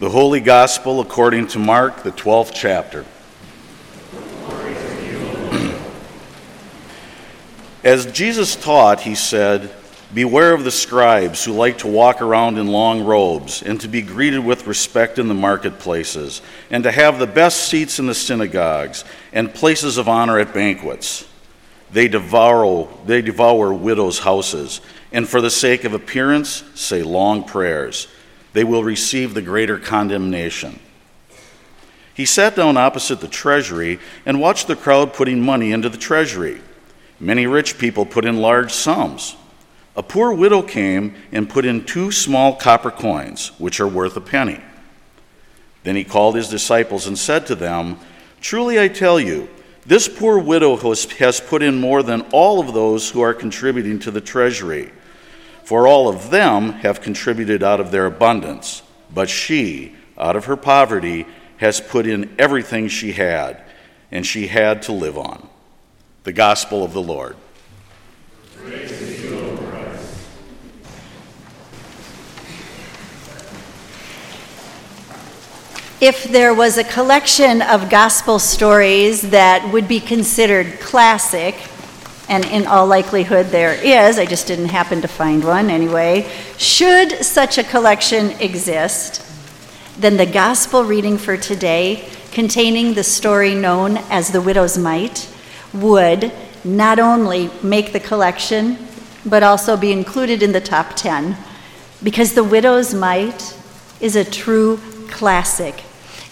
[0.00, 3.04] The Holy Gospel according to Mark, the 12th chapter.
[7.82, 9.74] As Jesus taught, he said,
[10.14, 14.00] Beware of the scribes who like to walk around in long robes and to be
[14.00, 19.04] greeted with respect in the marketplaces and to have the best seats in the synagogues
[19.32, 21.26] and places of honor at banquets.
[21.90, 24.80] They devour, they devour widows' houses
[25.10, 28.06] and for the sake of appearance say long prayers
[28.52, 30.80] they will receive the greater condemnation.
[32.14, 36.60] He sat down opposite the treasury and watched the crowd putting money into the treasury.
[37.20, 39.36] Many rich people put in large sums.
[39.96, 44.20] A poor widow came and put in two small copper coins, which are worth a
[44.20, 44.60] penny.
[45.84, 47.98] Then he called his disciples and said to them,
[48.40, 49.48] Truly I tell you,
[49.86, 54.10] this poor widow has put in more than all of those who are contributing to
[54.10, 54.92] the treasury
[55.68, 58.82] for all of them have contributed out of their abundance,
[59.12, 61.26] but she, out of her poverty,
[61.58, 63.60] has put in everything she had,
[64.10, 65.46] and she had to live on.
[66.24, 67.36] The Gospel of the Lord.
[76.00, 81.56] If there was a collection of gospel stories that would be considered classic,
[82.28, 86.30] and in all likelihood there is, I just didn't happen to find one anyway.
[86.58, 89.24] Should such a collection exist,
[89.98, 95.28] then the gospel reading for today, containing the story known as the widow's mite,
[95.72, 96.30] would
[96.64, 98.78] not only make the collection,
[99.24, 101.36] but also be included in the top 10,
[102.02, 103.56] because the widow's mite
[104.00, 105.82] is a true classic.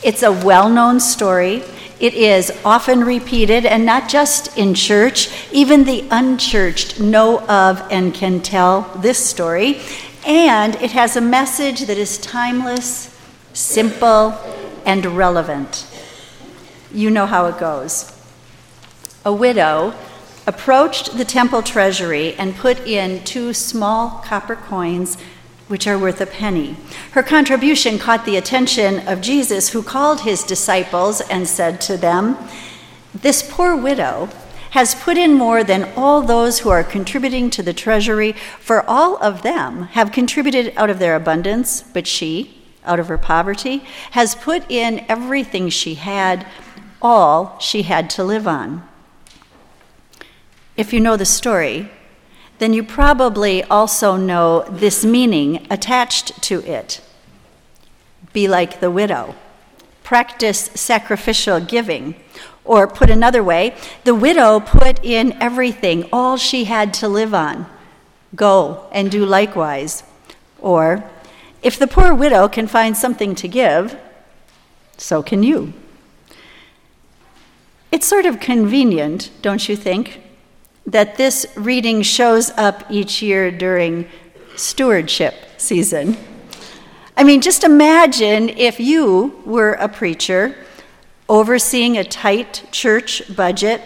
[0.02, 1.64] It's a well known story
[1.98, 8.12] it is often repeated, and not just in church, even the unchurched know of and
[8.12, 9.80] can tell this story.
[10.26, 13.18] And it has a message that is timeless,
[13.54, 14.38] simple,
[14.84, 15.86] and relevant.
[16.92, 18.12] You know how it goes.
[19.24, 19.94] A widow
[20.46, 25.18] approached the temple treasury and put in two small copper coins
[25.68, 26.76] which are worth a penny.
[27.12, 32.36] Her contribution caught the attention of Jesus, who called his disciples and said to them,
[33.14, 34.28] This poor widow
[34.70, 39.16] has put in more than all those who are contributing to the treasury, for all
[39.22, 43.78] of them have contributed out of their abundance, but she, out of her poverty,
[44.12, 46.46] has put in everything she had,
[47.00, 48.86] all she had to live on.
[50.76, 51.90] If you know the story,
[52.58, 57.00] then you probably also know this meaning attached to it.
[58.32, 59.34] Be like the widow.
[60.02, 62.14] Practice sacrificial giving.
[62.64, 67.66] Or, put another way, the widow put in everything, all she had to live on.
[68.34, 70.02] Go and do likewise.
[70.58, 71.04] Or,
[71.62, 73.96] if the poor widow can find something to give,
[74.96, 75.72] so can you.
[77.92, 80.20] It's sort of convenient, don't you think?
[80.86, 84.08] That this reading shows up each year during
[84.54, 86.16] stewardship season.
[87.16, 90.54] I mean, just imagine if you were a preacher
[91.28, 93.82] overseeing a tight church budget,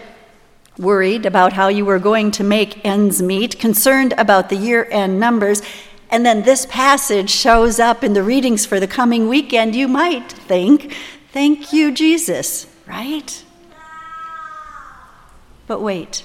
[0.77, 5.19] worried about how you were going to make ends meet, concerned about the year end
[5.19, 5.61] numbers,
[6.09, 10.31] and then this passage shows up in the readings for the coming weekend, you might
[10.31, 10.93] think,
[11.31, 13.45] Thank you, Jesus, right?
[15.65, 16.23] But wait.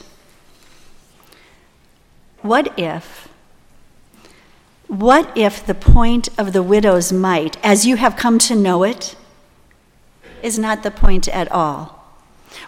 [2.47, 3.29] What if?
[4.87, 9.17] What if the point of the widow's mite, as you have come to know it,
[10.45, 12.05] is not the point at all?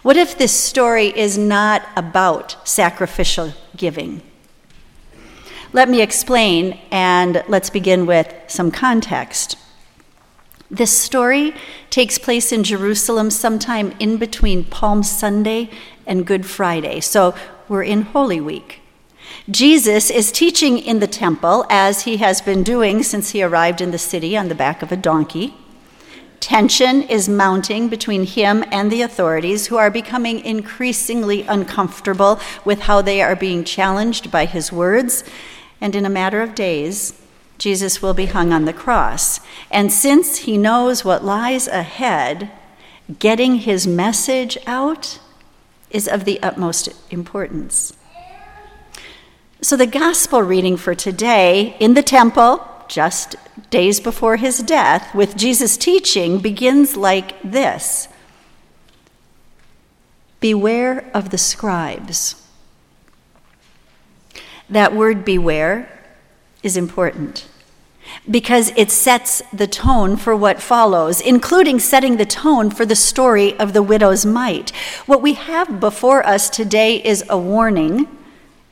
[0.01, 4.21] What if this story is not about sacrificial giving?
[5.71, 9.55] Let me explain, and let's begin with some context.
[10.69, 11.55] This story
[11.89, 15.69] takes place in Jerusalem sometime in between Palm Sunday
[16.05, 17.33] and Good Friday, so
[17.69, 18.81] we're in Holy Week.
[19.49, 23.91] Jesus is teaching in the temple as he has been doing since he arrived in
[23.91, 25.53] the city on the back of a donkey.
[26.39, 33.01] Tension is mounting between him and the authorities, who are becoming increasingly uncomfortable with how
[33.01, 35.23] they are being challenged by his words.
[35.81, 37.19] And in a matter of days,
[37.57, 39.41] Jesus will be hung on the cross.
[39.69, 42.49] And since he knows what lies ahead,
[43.19, 45.19] getting his message out
[45.89, 47.93] is of the utmost importance.
[49.61, 53.35] So, the gospel reading for today in the temple, just
[53.69, 58.07] days before his death, with Jesus' teaching, begins like this
[60.39, 62.41] Beware of the scribes.
[64.69, 66.07] That word beware
[66.63, 67.45] is important
[68.31, 73.59] because it sets the tone for what follows, including setting the tone for the story
[73.59, 74.69] of the widow's mite.
[75.05, 78.07] What we have before us today is a warning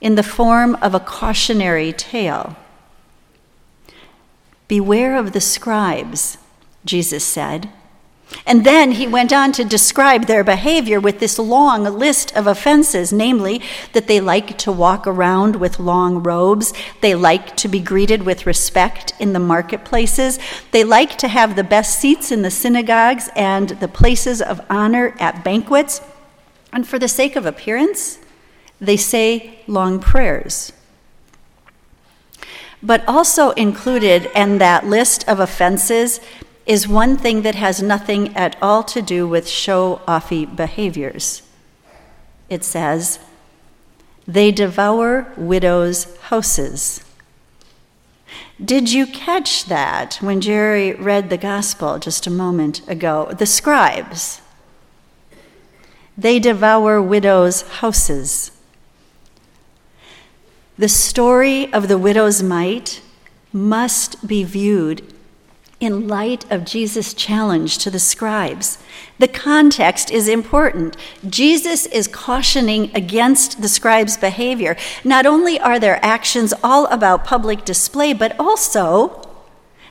[0.02, 2.56] in the form of a cautionary tale.
[4.68, 6.38] Beware of the scribes,
[6.86, 7.70] Jesus said.
[8.46, 13.14] And then he went on to describe their behavior with this long list of offenses,
[13.14, 13.62] namely,
[13.94, 18.46] that they like to walk around with long robes, they like to be greeted with
[18.46, 20.40] respect in the marketplaces,
[20.72, 25.16] they like to have the best seats in the synagogues and the places of honor
[25.20, 26.02] at banquets,
[26.74, 28.20] and for the sake of appearance,
[28.80, 30.72] they say long prayers.
[32.82, 36.20] But also included in that list of offenses
[36.66, 41.42] is one thing that has nothing at all to do with show offy behaviors.
[42.50, 43.20] It says,
[44.28, 47.04] they devour widows' houses.
[48.64, 53.32] Did you catch that when Jerry read the gospel just a moment ago?
[53.38, 54.42] The scribes.
[56.18, 58.52] They devour widows' houses.
[60.80, 63.02] The story of the widow's mite
[63.52, 65.02] must be viewed
[65.80, 68.78] in light of Jesus' challenge to the scribes.
[69.18, 70.96] The context is important.
[71.28, 74.76] Jesus is cautioning against the scribes' behavior.
[75.04, 79.28] Not only are their actions all about public display, but also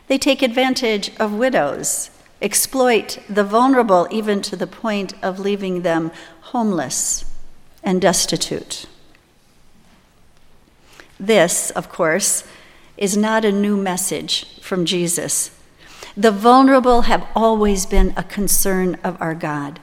[0.06, 2.10] they take advantage of widows,
[2.40, 6.12] exploit the vulnerable, even to the point of leaving them
[6.42, 7.24] homeless
[7.82, 8.86] and destitute.
[11.18, 12.44] This, of course,
[12.96, 15.50] is not a new message from Jesus.
[16.16, 19.80] The vulnerable have always been a concern of our God.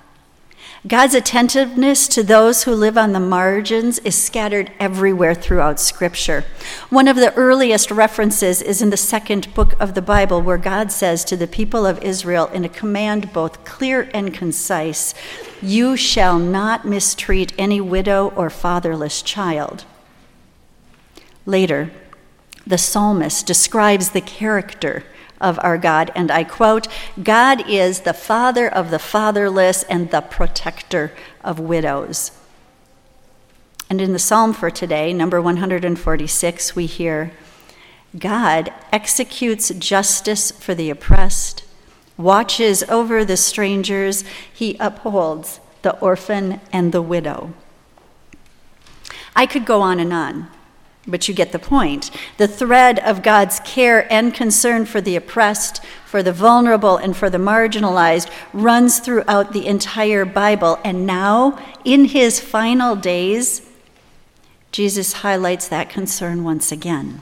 [0.85, 6.43] God's attentiveness to those who live on the margins is scattered everywhere throughout Scripture.
[6.89, 10.91] One of the earliest references is in the second book of the Bible, where God
[10.91, 15.13] says to the people of Israel, in a command both clear and concise,
[15.61, 19.85] You shall not mistreat any widow or fatherless child.
[21.45, 21.91] Later,
[22.65, 25.03] the psalmist describes the character
[25.43, 26.11] of our God.
[26.15, 26.87] And I quote
[27.21, 31.11] God is the father of the fatherless and the protector
[31.43, 32.31] of widows.
[33.89, 37.31] And in the psalm for today, number 146, we hear
[38.17, 41.63] God executes justice for the oppressed,
[42.17, 47.53] watches over the strangers, he upholds the orphan and the widow.
[49.35, 50.47] I could go on and on.
[51.05, 52.11] But you get the point.
[52.37, 57.29] The thread of God's care and concern for the oppressed, for the vulnerable, and for
[57.29, 60.79] the marginalized runs throughout the entire Bible.
[60.83, 63.69] And now, in his final days,
[64.71, 67.21] Jesus highlights that concern once again.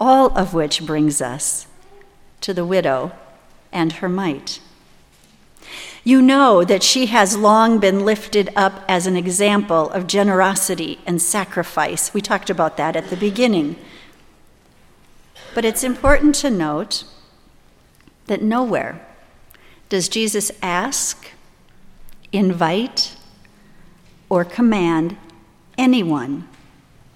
[0.00, 1.66] All of which brings us
[2.40, 3.12] to the widow
[3.72, 4.60] and her mite.
[6.08, 11.20] You know that she has long been lifted up as an example of generosity and
[11.20, 12.14] sacrifice.
[12.14, 13.76] We talked about that at the beginning.
[15.54, 17.04] But it's important to note
[18.24, 19.06] that nowhere
[19.90, 21.28] does Jesus ask,
[22.32, 23.14] invite,
[24.30, 25.14] or command
[25.76, 26.48] anyone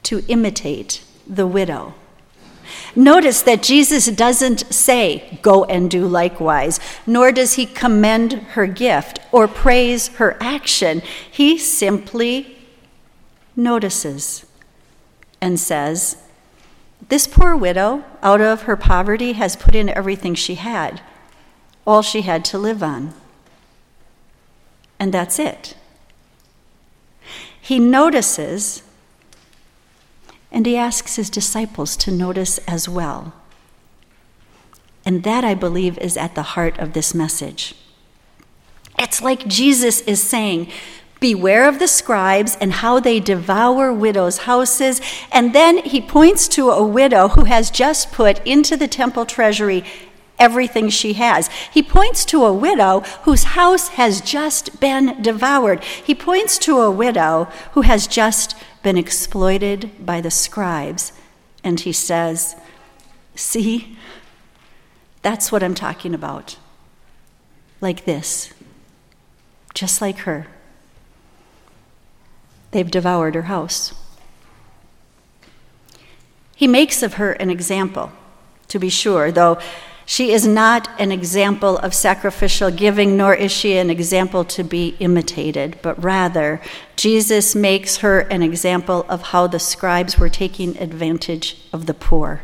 [0.02, 1.94] to imitate the widow.
[2.94, 9.18] Notice that Jesus doesn't say, Go and do likewise, nor does he commend her gift
[9.32, 11.00] or praise her action.
[11.30, 12.58] He simply
[13.56, 14.44] notices
[15.40, 16.18] and says,
[17.08, 21.00] This poor widow, out of her poverty, has put in everything she had,
[21.86, 23.14] all she had to live on.
[25.00, 25.76] And that's it.
[27.60, 28.82] He notices
[30.52, 33.32] and he asks his disciples to notice as well.
[35.04, 37.74] And that, I believe, is at the heart of this message.
[38.98, 40.70] It's like Jesus is saying,
[41.18, 45.00] Beware of the scribes and how they devour widows' houses.
[45.30, 49.84] And then he points to a widow who has just put into the temple treasury
[50.38, 51.48] everything she has.
[51.72, 55.84] He points to a widow whose house has just been devoured.
[55.84, 61.12] He points to a widow who has just been exploited by the scribes.
[61.64, 62.56] And he says,
[63.34, 63.96] See,
[65.22, 66.58] that's what I'm talking about.
[67.80, 68.52] Like this,
[69.74, 70.46] just like her.
[72.72, 73.94] They've devoured her house.
[76.54, 78.12] He makes of her an example,
[78.68, 79.58] to be sure, though
[80.04, 84.96] she is not an example of sacrificial giving, nor is she an example to be
[84.98, 86.60] imitated, but rather,
[86.96, 92.42] Jesus makes her an example of how the scribes were taking advantage of the poor.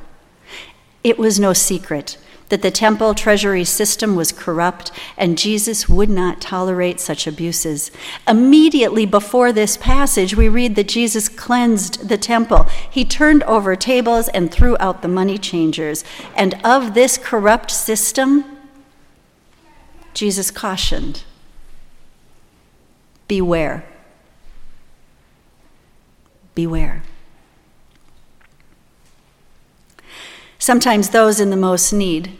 [1.02, 6.40] It was no secret that the temple treasury system was corrupt, and Jesus would not
[6.40, 7.90] tolerate such abuses.
[8.26, 12.64] Immediately before this passage, we read that Jesus cleansed the temple.
[12.90, 16.04] He turned over tables and threw out the money changers.
[16.36, 18.44] And of this corrupt system,
[20.14, 21.22] Jesus cautioned
[23.28, 23.84] Beware.
[26.54, 27.02] Beware.
[30.68, 32.38] Sometimes those in the most need,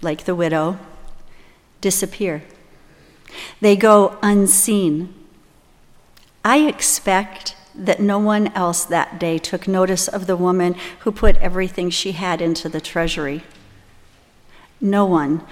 [0.00, 0.78] like the widow,
[1.82, 2.42] disappear.
[3.60, 5.12] They go unseen.
[6.42, 11.36] I expect that no one else that day took notice of the woman who put
[11.36, 13.42] everything she had into the treasury.
[14.80, 15.42] No one,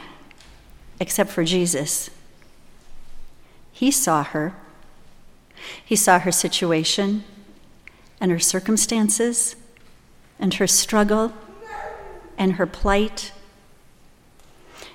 [0.98, 2.08] except for Jesus.
[3.70, 4.54] He saw her.
[5.84, 7.24] He saw her situation
[8.18, 9.56] and her circumstances
[10.40, 11.34] and her struggle
[12.38, 13.32] and her plight.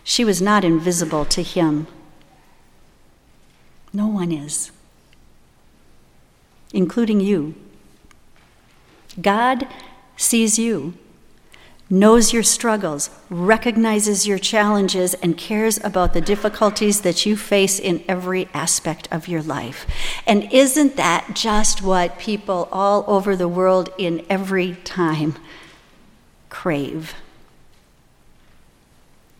[0.03, 1.87] She was not invisible to him.
[3.93, 4.71] No one is,
[6.73, 7.53] including you.
[9.21, 9.67] God
[10.17, 10.95] sees you,
[11.89, 18.03] knows your struggles, recognizes your challenges, and cares about the difficulties that you face in
[18.07, 19.85] every aspect of your life.
[20.25, 25.35] And isn't that just what people all over the world in every time
[26.49, 27.13] crave?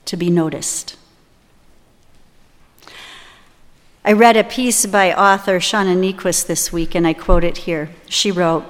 [0.06, 0.96] To be noticed.
[4.06, 7.90] I read a piece by author Shauna Niequist this week, and I quote it here.
[8.10, 8.66] She wrote,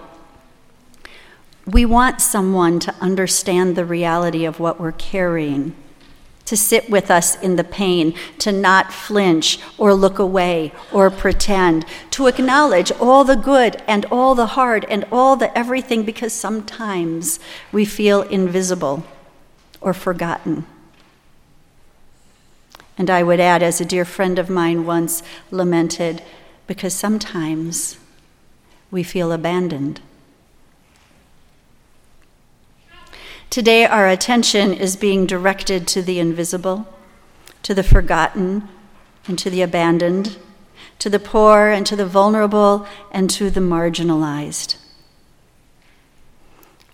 [1.65, 5.75] We want someone to understand the reality of what we're carrying,
[6.45, 11.87] to sit with us in the pain, to not flinch or look away or pretend,
[12.11, 17.39] to acknowledge all the good and all the hard and all the everything, because sometimes
[17.71, 19.03] we feel invisible
[19.81, 20.67] or forgotten.
[22.97, 26.21] And I would add, as a dear friend of mine once lamented,
[26.67, 27.97] because sometimes
[28.91, 29.99] we feel abandoned.
[33.49, 36.87] Today, our attention is being directed to the invisible,
[37.63, 38.67] to the forgotten,
[39.27, 40.37] and to the abandoned,
[40.99, 44.77] to the poor, and to the vulnerable, and to the marginalized.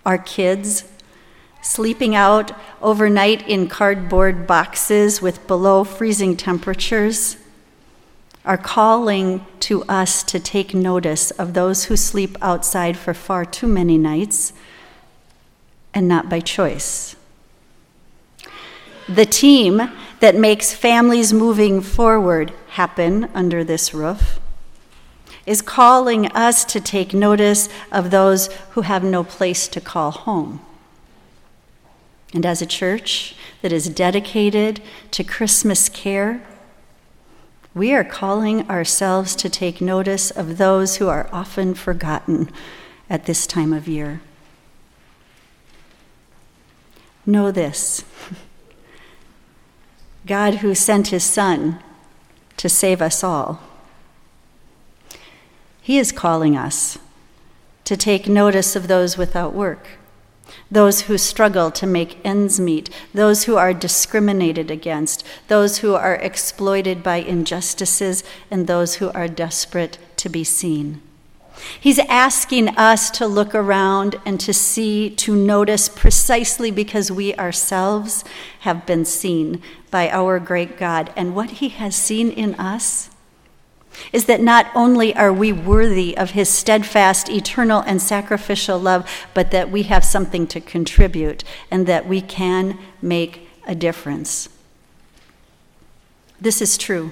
[0.06, 0.86] Our kids
[1.62, 2.52] sleeping out
[2.82, 7.38] overnight in cardboard boxes with below freezing temperatures,
[8.46, 13.68] are calling to us to take notice of those who sleep outside for far too
[13.68, 14.54] many nights
[15.94, 17.16] and not by choice.
[19.08, 24.40] The team that makes families moving forward happen under this roof
[25.46, 30.62] is calling us to take notice of those who have no place to call home.
[32.34, 34.82] And as a church that is dedicated
[35.12, 36.46] to Christmas care,
[37.74, 42.52] we are calling ourselves to take notice of those who are often forgotten
[43.10, 44.22] at this time of year.
[47.26, 48.04] Know this
[50.26, 51.80] God, who sent his Son
[52.58, 53.62] to save us all,
[55.82, 57.00] he is calling us
[57.86, 59.88] to take notice of those without work
[60.72, 66.16] those who struggle to make ends meet, those who are discriminated against, those who are
[66.16, 71.02] exploited by injustices, and those who are desperate to be seen.
[71.80, 78.24] He's asking us to look around and to see, to notice precisely because we ourselves
[78.62, 79.62] have been seen
[79.92, 81.12] by our great God.
[81.16, 83.10] And what He has seen in us
[84.12, 89.52] is that not only are we worthy of his steadfast, eternal, and sacrificial love, but
[89.52, 94.50] that we have something to contribute and that we can make a difference.
[96.42, 97.12] This is true.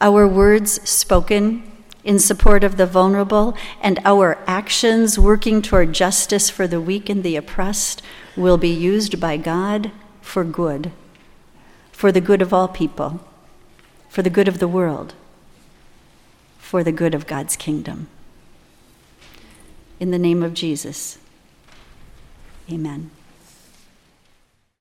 [0.00, 1.70] Our words spoken
[2.04, 7.22] in support of the vulnerable and our actions working toward justice for the weak and
[7.22, 8.02] the oppressed
[8.36, 10.92] will be used by God for good,
[11.92, 13.20] for the good of all people
[14.14, 15.12] for the good of the world,
[16.58, 18.06] for the good of God's kingdom.
[19.98, 21.18] In the name of Jesus,
[22.70, 23.10] amen.